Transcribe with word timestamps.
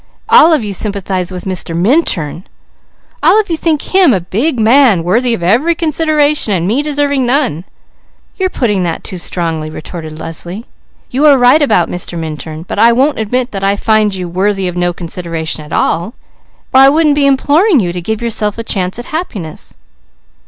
All 0.29 0.51
of 0.51 0.63
you 0.63 0.73
sympathize 0.73 1.31
with 1.31 1.45
Mr. 1.45 1.77
Minturn! 1.77 2.45
All 3.21 3.39
of 3.39 3.51
you 3.51 3.55
think 3.55 3.83
him 3.93 4.15
a 4.15 4.19
big 4.19 4.59
man 4.59 5.03
worthy 5.03 5.35
of 5.35 5.43
every 5.43 5.75
consideration 5.75 6.51
and 6.55 6.65
me 6.67 6.81
deserving 6.81 7.23
none." 7.23 7.65
"You're 8.35 8.49
putting 8.49 8.81
that 8.81 9.03
too 9.03 9.19
strong," 9.19 9.61
retorted 9.69 10.17
Leslie. 10.17 10.65
"You 11.11 11.27
are 11.27 11.37
right 11.37 11.61
about 11.61 11.87
Mr. 11.87 12.17
Minturn; 12.17 12.63
but 12.67 12.79
I 12.79 12.91
won't 12.91 13.19
admit 13.19 13.51
that 13.51 13.63
I 13.63 13.75
find 13.75 14.15
you 14.15 14.27
'worthy 14.27 14.67
of 14.67 14.75
no 14.75 14.91
consideration 14.91 15.63
at 15.63 15.71
all,' 15.71 16.15
or 16.73 16.79
I 16.81 16.89
wouldn't 16.89 17.13
be 17.13 17.27
imploring 17.27 17.79
you 17.79 17.93
to 17.93 18.01
give 18.01 18.23
yourself 18.23 18.57
a 18.57 18.63
chance 18.63 18.97
at 18.97 19.05
happiness." 19.05 19.75